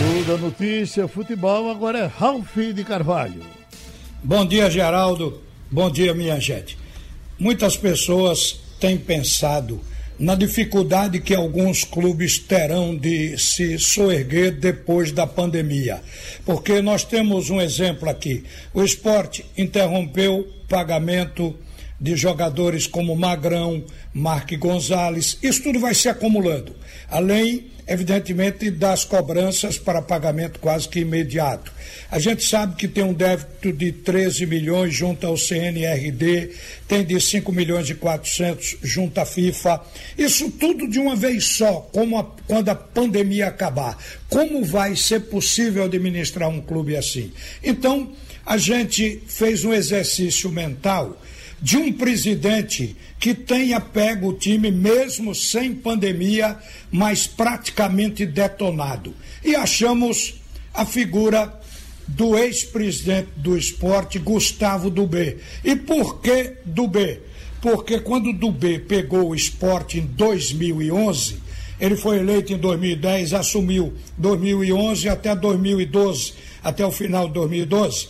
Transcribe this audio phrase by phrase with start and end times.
[0.00, 3.42] Toda notícia, futebol, agora é Ralf de Carvalho.
[4.24, 5.42] Bom dia, Geraldo.
[5.70, 6.78] Bom dia, minha gente.
[7.38, 9.78] Muitas pessoas têm pensado
[10.18, 16.00] na dificuldade que alguns clubes terão de se soerguer depois da pandemia.
[16.46, 18.44] Porque nós temos um exemplo aqui.
[18.72, 21.54] O esporte interrompeu pagamento
[22.00, 25.36] de jogadores como Magrão, Marque Gonzalez.
[25.42, 26.74] Isso tudo vai se acumulando.
[27.08, 31.72] Além evidentemente, das cobranças para pagamento quase que imediato.
[32.08, 36.50] A gente sabe que tem um débito de 13 milhões junto ao CNRD,
[36.86, 39.80] tem de 5 milhões e 400 junto à FIFA.
[40.16, 43.98] Isso tudo de uma vez só, como a, quando a pandemia acabar.
[44.28, 47.32] Como vai ser possível administrar um clube assim?
[47.60, 48.12] Então,
[48.46, 51.20] a gente fez um exercício mental
[51.60, 56.56] de um presidente que tenha pego o time mesmo sem pandemia,
[56.90, 59.14] mas praticamente detonado.
[59.44, 60.34] E achamos
[60.72, 61.60] a figura
[62.08, 65.36] do ex-presidente do esporte, Gustavo Dubé.
[65.62, 67.20] E por que Dubé?
[67.60, 71.38] Porque quando Dubé pegou o esporte em 2011,
[71.78, 78.08] ele foi eleito em 2010, assumiu 2011 até 2012, até o final de 2012.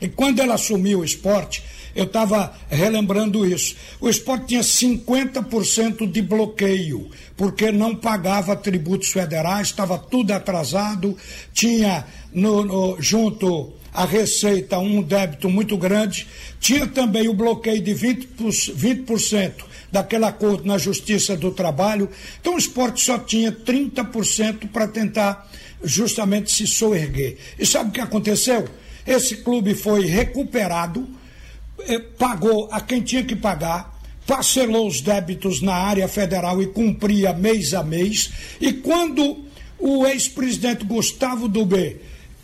[0.00, 1.62] E quando ele assumiu o esporte,
[1.94, 3.76] eu estava relembrando isso.
[4.00, 11.16] O esporte tinha 50% de bloqueio, porque não pagava tributos federais, estava tudo atrasado,
[11.52, 16.26] tinha no, no, junto à Receita um débito muito grande,
[16.58, 19.52] tinha também o bloqueio de 20%, 20%
[19.90, 22.08] daquele acordo na Justiça do Trabalho.
[22.40, 25.50] Então o esporte só tinha 30% para tentar
[25.84, 27.36] justamente se soerguer.
[27.58, 28.66] E sabe o que aconteceu?
[29.06, 31.06] Esse clube foi recuperado
[32.18, 37.74] pagou a quem tinha que pagar, parcelou os débitos na área federal e cumpria mês
[37.74, 38.32] a mês.
[38.60, 39.44] E quando
[39.78, 41.96] o ex-presidente Gustavo Dubé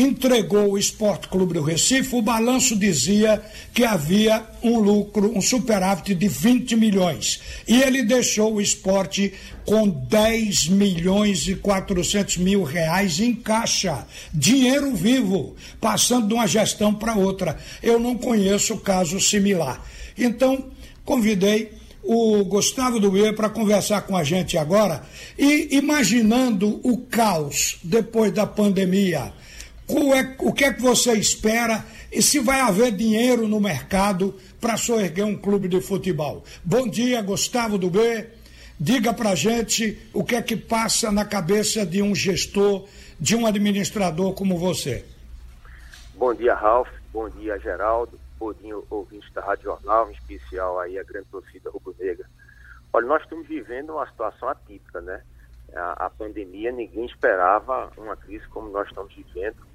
[0.00, 3.42] entregou o Esporte Clube do Recife, o balanço dizia
[3.74, 7.40] que havia um lucro, um superávit de 20 milhões.
[7.66, 9.32] E ele deixou o esporte
[9.64, 14.06] com 10 milhões e 400 mil reais em caixa.
[14.32, 17.58] Dinheiro vivo, passando de uma gestão para outra.
[17.82, 19.84] Eu não conheço caso similar.
[20.16, 20.70] Então,
[21.04, 21.72] convidei
[22.02, 25.02] o Gustavo Duê para conversar com a gente agora
[25.38, 29.32] e imaginando o caos depois da pandemia
[29.98, 34.76] é, o que é que você espera e se vai haver dinheiro no mercado para
[34.76, 36.44] soerguer um clube de futebol.
[36.64, 38.28] Bom dia, Gustavo do B.
[38.78, 42.86] Diga para gente o que é que passa na cabeça de um gestor,
[43.18, 45.04] de um administrador como você.
[46.14, 46.88] Bom dia, Ralf.
[47.12, 48.18] Bom dia, Geraldo.
[48.38, 52.26] Bom dia, ouvinte da Rádio Jornal, em especial aí a grande torcida rubro-negra.
[52.92, 55.20] Olha, nós estamos vivendo uma situação atípica, né?
[55.74, 59.69] A, a pandemia, ninguém esperava uma crise como nós estamos vivendo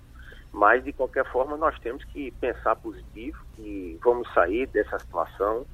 [0.55, 5.65] mas, de qualquer forma, nós temos que pensar positivo, que vamos sair dessa situação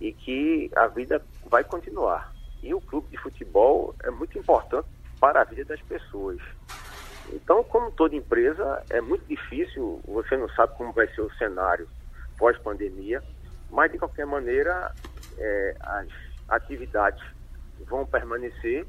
[0.00, 2.32] e que a vida vai continuar.
[2.60, 4.88] E o clube de futebol é muito importante
[5.20, 6.40] para a vida das pessoas.
[7.32, 11.88] Então, como toda empresa, é muito difícil, você não sabe como vai ser o cenário
[12.36, 13.22] pós-pandemia,
[13.70, 14.92] mas, de qualquer maneira,
[15.38, 16.08] é, as
[16.48, 17.22] atividades
[17.86, 18.84] vão permanecer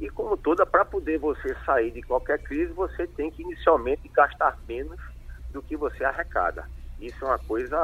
[0.00, 4.58] e como toda, para poder você sair de qualquer crise, você tem que inicialmente gastar
[4.66, 4.98] menos
[5.50, 6.64] do que você arrecada.
[6.98, 7.78] Isso é uma coisa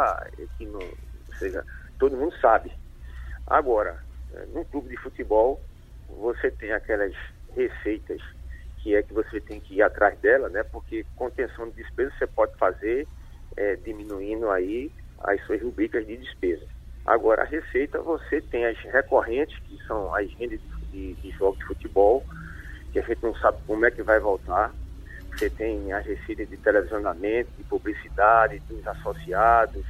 [0.56, 0.80] que não,
[1.38, 1.62] seja,
[1.98, 2.72] todo mundo sabe.
[3.46, 4.00] Agora,
[4.32, 5.62] eh, num clube de futebol,
[6.08, 7.12] você tem aquelas
[7.54, 8.22] receitas
[8.78, 10.62] que é que você tem que ir atrás dela, né?
[10.62, 13.06] Porque contenção de despesas você pode fazer
[13.56, 16.64] é, diminuindo aí as suas rubricas de despesa.
[17.04, 21.64] Agora, a receita, você tem as recorrentes, que são as rendas de de, de de
[21.66, 22.24] futebol,
[22.92, 24.72] que a gente não sabe como é que vai voltar.
[25.30, 29.84] Você tem as receitas de televisionamento, de publicidade, dos associados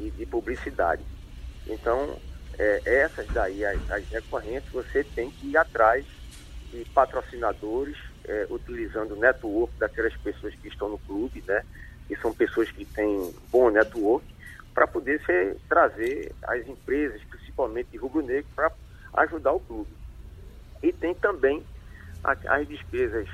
[0.00, 1.02] e de publicidade.
[1.68, 2.18] Então,
[2.58, 6.04] é, essas daí, as, as, recorrentes, você tem que ir atrás
[6.72, 11.62] de patrocinadores, é, utilizando o network daquelas pessoas que estão no clube, né?
[12.08, 14.26] Que são pessoas que têm bom network,
[14.74, 15.20] para poder
[15.68, 18.72] trazer as empresas, principalmente de rubro-negro, para
[19.14, 20.01] ajudar o clube.
[20.82, 21.62] E tem também
[22.24, 23.28] as despesas,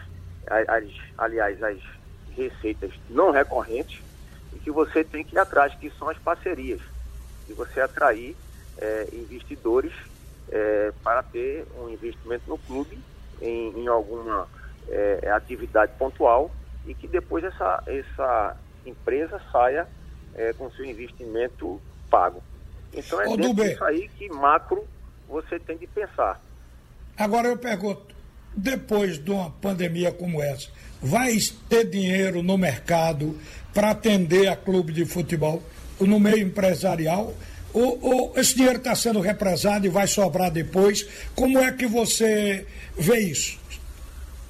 [0.47, 0.85] as,
[1.17, 1.79] aliás, as
[2.35, 4.01] receitas não recorrentes,
[4.55, 6.81] e que você tem que ir atrás, que são as parcerias.
[7.49, 8.37] E você atrair
[8.79, 9.93] é, investidores
[10.51, 12.99] é, para ter um investimento no clube
[13.41, 14.49] em, em alguma
[14.89, 16.51] é, atividade pontual
[16.87, 18.57] e que depois essa, essa
[18.87, 19.87] empresa saia
[20.35, 21.81] é, com seu investimento
[22.11, 22.43] pago.
[22.93, 24.87] Então é Ô, dentro disso aí que macro
[25.29, 26.41] você tem de pensar.
[27.19, 28.15] Agora eu pergunto,
[28.55, 30.69] depois de uma pandemia como essa,
[31.03, 31.37] vai
[31.69, 33.37] ter dinheiro no mercado
[33.75, 35.61] para atender a clube de futebol,
[35.99, 37.35] no meio empresarial?
[37.75, 41.09] Ou, ou esse dinheiro está sendo represado e vai sobrar depois?
[41.35, 42.65] Como é que você
[42.97, 43.59] vê isso?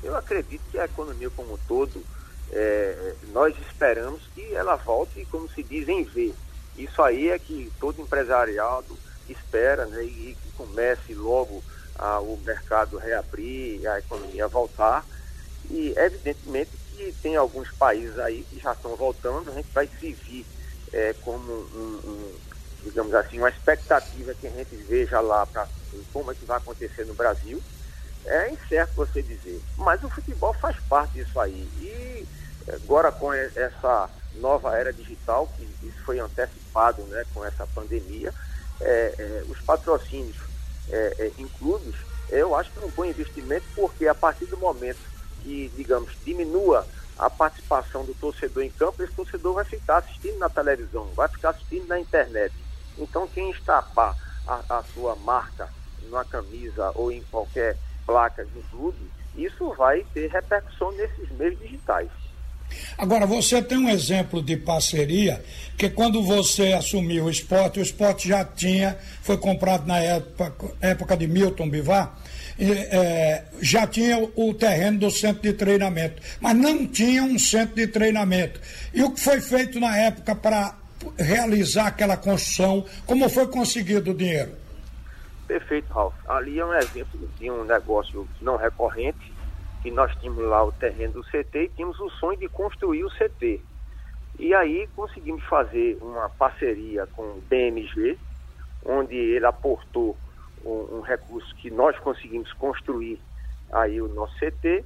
[0.02, 2.04] Eu acredito que a economia como um todo,
[2.52, 6.34] é, nós esperamos que ela volte, como se diz, em V.
[6.76, 8.96] Isso aí é que todo empresariado
[9.28, 11.62] espera né, e que comece logo
[11.98, 15.04] a, o mercado reabrir, a economia voltar.
[15.70, 20.46] E evidentemente que tem alguns países aí que já estão voltando, a gente vai servir
[20.92, 22.34] é, como um, um,
[22.84, 25.68] digamos assim, uma expectativa que a gente veja lá para
[26.12, 27.62] como é que vai acontecer no Brasil.
[28.24, 31.68] É incerto você dizer, mas o futebol faz parte disso aí.
[31.80, 32.26] E
[32.72, 38.32] agora com essa nova era digital, que isso foi antecipado né, com essa pandemia,
[38.80, 40.36] é, é, os patrocínios
[40.90, 41.94] é, é em clubes,
[42.30, 44.98] eu acho que é um bom investimento, porque a partir do momento
[45.42, 46.86] que, digamos, diminua
[47.18, 51.50] a participação do torcedor em campo, esse torcedor vai ficar assistindo na televisão, vai ficar
[51.50, 52.54] assistindo na internet.
[52.96, 55.68] Então, quem estampar a, a sua marca
[56.02, 57.76] numa camisa ou em qualquer
[58.06, 62.10] placa de clube, isso vai ter repercussão nesses meios digitais.
[62.98, 65.40] Agora, você tem um exemplo de parceria
[65.76, 71.16] que quando você assumiu o esporte, o esporte já tinha, foi comprado na época, época
[71.16, 72.18] de Milton Bivar,
[72.58, 77.86] é, já tinha o terreno do centro de treinamento, mas não tinha um centro de
[77.86, 78.60] treinamento.
[78.92, 80.74] E o que foi feito na época para
[81.16, 84.50] realizar aquela construção, como foi conseguido o dinheiro?
[85.46, 86.14] Perfeito, Ralf.
[86.28, 89.32] Ali é um exemplo de um negócio não recorrente,
[89.82, 93.10] que nós tínhamos lá o terreno do CT e tínhamos o sonho de construir o
[93.10, 93.60] CT.
[94.38, 98.18] E aí conseguimos fazer uma parceria com o BMG,
[98.84, 100.16] onde ele aportou
[100.64, 103.20] um, um, recurso que nós conseguimos construir
[103.72, 104.84] aí o nosso CT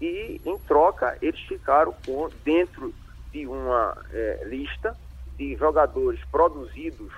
[0.00, 2.94] e em troca eles ficaram com, dentro
[3.30, 4.96] de uma é, lista
[5.36, 7.12] de jogadores produzidos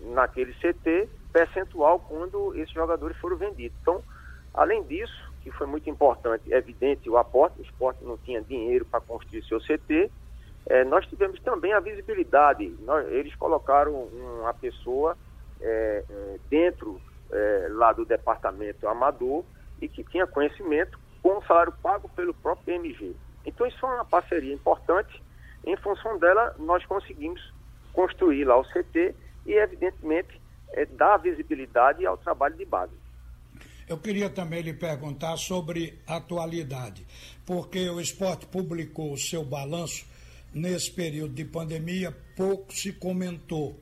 [0.00, 3.76] naquele CT percentual quando esses jogadores foram vendidos.
[3.82, 4.02] Então,
[4.54, 9.00] além disso, que foi muito importante, evidente o aporte, o esporte não tinha dinheiro para
[9.00, 10.10] construir seu CT,
[10.66, 13.92] é, nós tivemos também a visibilidade, nós, eles colocaram
[14.40, 15.16] uma pessoa
[15.60, 17.00] é, é, dentro
[17.32, 19.44] é, lá do departamento amador
[19.80, 23.14] e que tinha conhecimento com o salário pago pelo próprio PMG.
[23.46, 25.22] Então isso foi uma parceria importante,
[25.64, 27.40] em função dela nós conseguimos
[27.92, 29.14] construir lá o CT
[29.46, 30.40] e evidentemente
[30.72, 32.92] é, dar visibilidade ao trabalho de base.
[33.88, 37.06] Eu queria também lhe perguntar sobre atualidade,
[37.46, 40.04] porque o esporte publicou o seu balanço
[40.52, 43.80] nesse período de pandemia, pouco se comentou.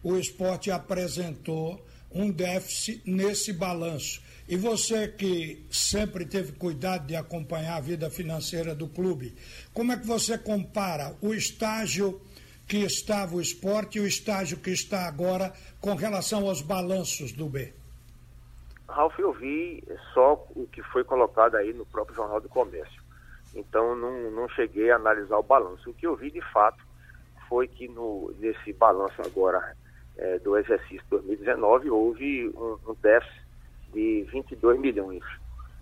[0.00, 4.22] O esporte apresentou um déficit nesse balanço.
[4.48, 9.34] E você que sempre teve cuidado de acompanhar a vida financeira do clube,
[9.74, 12.20] como é que você compara o estágio
[12.66, 17.48] que estava o esporte e o estágio que está agora com relação aos balanços do
[17.48, 17.77] B?
[18.88, 23.02] Ralf, eu vi só o que foi colocado aí no próprio Jornal do Comércio.
[23.54, 25.90] Então, não, não cheguei a analisar o balanço.
[25.90, 26.82] O que eu vi, de fato,
[27.48, 29.76] foi que no, nesse balanço agora
[30.16, 33.46] é, do exercício 2019 houve um, um déficit
[33.92, 35.22] de 22 milhões,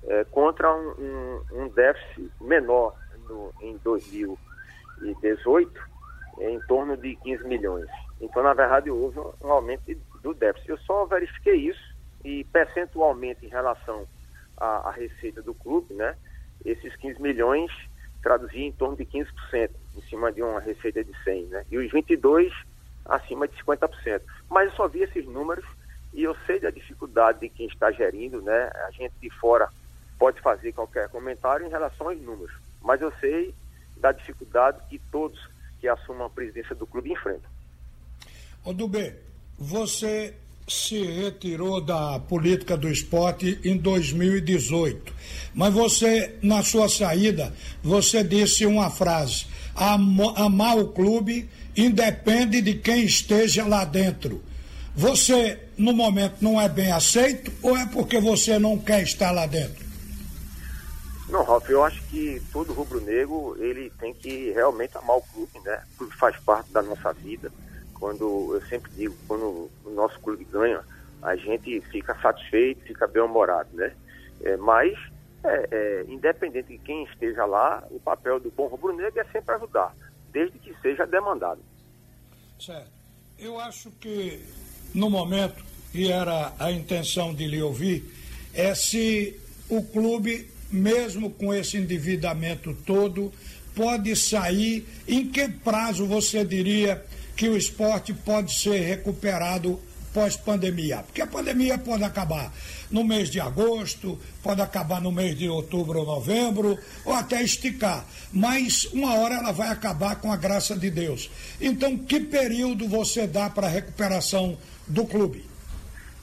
[0.04, 2.96] é, contra um, um, um, déficit menor
[3.28, 5.80] no, em 2018,
[6.40, 7.86] em torno de 15 milhões.
[8.20, 9.82] Então, na verdade, houve um aumento
[10.22, 10.70] do déficit.
[10.70, 11.95] Eu só verifiquei isso
[12.26, 14.04] e percentualmente em relação
[14.56, 16.16] à, à, receita do clube, né,
[16.64, 17.70] esses 15 milhões
[18.20, 21.90] traduzia em torno de 15% em cima de uma receita de 100, né, e os
[21.92, 22.52] 22
[23.04, 24.20] acima de 50%.
[24.50, 25.64] Mas eu só vi esses números
[26.12, 29.68] e eu sei da dificuldade de quem está gerindo, né, a gente de fora
[30.18, 32.52] pode fazer qualquer comentário em relação aos números,
[32.82, 33.54] mas eu sei
[33.98, 35.38] da dificuldade que todos
[35.78, 37.50] que assumam a presidência do clube enfrentam.
[38.64, 39.14] Ô Dubê,
[39.56, 40.34] você
[40.68, 45.12] se retirou da política do esporte em 2018.
[45.54, 49.46] Mas você, na sua saída, você disse uma frase:
[49.76, 54.42] amar o clube independe de quem esteja lá dentro.
[54.94, 59.46] Você, no momento, não é bem aceito ou é porque você não quer estar lá
[59.46, 59.86] dentro?
[61.28, 65.82] Não, Ralf, eu acho que todo rubro-negro, ele tem que realmente amar o clube, né?
[65.94, 67.52] O clube faz parte da nossa vida
[67.98, 70.80] quando eu sempre digo, quando o nosso clube ganha,
[71.22, 73.92] a gente fica satisfeito, fica bem-humorado, né?
[74.42, 74.96] É, mas,
[75.44, 79.94] é, é, independente de quem esteja lá, o papel do bom rubro-negro é sempre ajudar,
[80.32, 81.60] desde que seja demandado.
[82.60, 82.90] Certo.
[83.38, 84.42] Eu acho que,
[84.94, 88.04] no momento, e era a intenção de lhe ouvir,
[88.54, 89.38] é se
[89.68, 93.32] o clube mesmo com esse endividamento todo,
[93.74, 94.86] pode sair?
[95.06, 97.04] Em que prazo você diria
[97.36, 99.78] que o esporte pode ser recuperado
[100.14, 101.02] pós-pandemia?
[101.02, 102.50] Porque a pandemia pode acabar
[102.90, 108.06] no mês de agosto, pode acabar no mês de outubro ou novembro, ou até esticar.
[108.32, 111.30] Mas uma hora ela vai acabar com a graça de Deus.
[111.60, 115.44] Então, que período você dá para a recuperação do clube?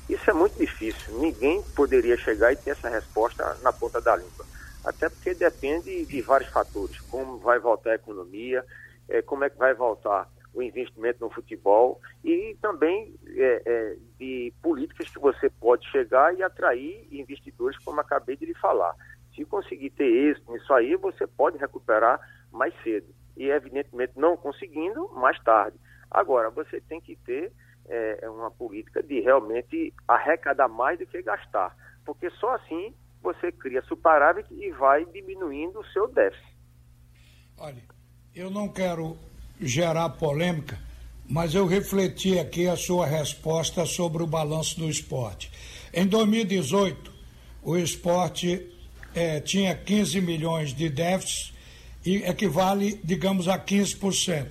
[0.09, 1.19] Isso é muito difícil.
[1.19, 4.45] Ninguém poderia chegar e ter essa resposta na ponta da língua.
[4.83, 8.65] Até porque depende de vários fatores, como vai voltar a economia,
[9.07, 14.53] é, como é que vai voltar o investimento no futebol e também é, é, de
[14.61, 18.95] políticas que você pode chegar e atrair investidores, como acabei de lhe falar.
[19.35, 22.19] Se conseguir ter êxito nisso aí, você pode recuperar
[22.51, 23.07] mais cedo.
[23.35, 25.77] E, evidentemente, não conseguindo, mais tarde.
[26.11, 27.51] Agora, você tem que ter
[27.87, 31.75] é, uma política de realmente arrecadar mais do que gastar.
[32.05, 36.53] Porque só assim você cria superávit e vai diminuindo o seu déficit.
[37.57, 37.81] Olha,
[38.35, 39.17] eu não quero
[39.65, 40.79] gerar polêmica,
[41.27, 45.49] mas eu refleti aqui a sua resposta sobre o balanço do esporte.
[45.93, 47.11] Em 2018,
[47.63, 48.67] o esporte
[49.15, 51.53] é, tinha 15 milhões de déficit
[52.05, 54.47] e equivale, digamos, a 15%.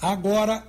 [0.00, 0.66] Agora,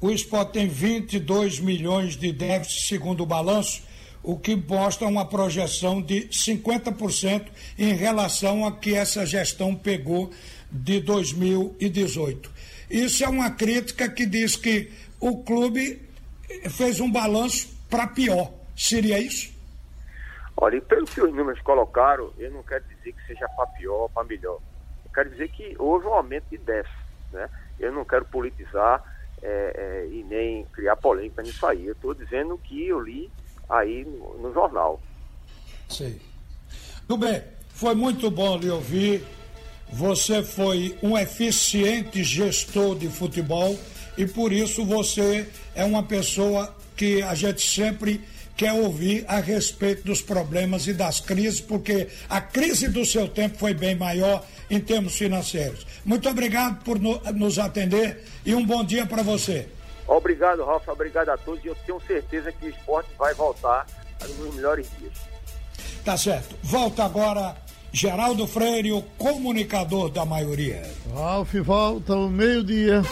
[0.00, 3.82] o esporte tem 22 milhões de déficit, segundo o balanço,
[4.22, 7.46] o que mostra uma projeção de 50%
[7.78, 10.30] em relação a que essa gestão pegou
[10.70, 12.50] de 2018.
[12.90, 16.02] Isso é uma crítica que diz que o clube
[16.70, 18.52] fez um balanço para pior.
[18.76, 19.52] Seria isso?
[20.56, 24.08] Olha, pelo que os números colocaram, eu não quero dizer que seja para pior ou
[24.08, 24.58] para melhor.
[25.04, 26.98] Eu quero dizer que houve um aumento de déficit.
[27.32, 27.48] Né?
[27.78, 29.02] Eu não quero politizar
[29.42, 31.86] é, é, e nem criar polêmica nisso aí.
[31.86, 33.30] Eu estou dizendo que eu li
[33.68, 35.00] aí no, no jornal.
[35.88, 36.20] Sim.
[37.06, 39.24] Tudo bem, foi muito bom lhe ouvir.
[39.92, 43.78] Você foi um eficiente gestor de futebol
[44.16, 48.20] e por isso você é uma pessoa que a gente sempre
[48.56, 53.56] quer ouvir a respeito dos problemas e das crises, porque a crise do seu tempo
[53.58, 55.86] foi bem maior em termos financeiros.
[56.04, 59.66] Muito obrigado por nos atender e um bom dia para você.
[60.06, 60.92] Obrigado, Rafa.
[60.92, 61.64] Obrigado a todos.
[61.64, 63.86] E eu tenho certeza que o esporte vai voltar
[64.20, 65.12] nos melhores dias.
[66.04, 66.54] Tá certo.
[66.62, 67.56] Volta agora
[67.92, 70.82] Geraldo Freire, o comunicador da maioria.
[71.12, 73.02] Ralf volta ao meio-dia.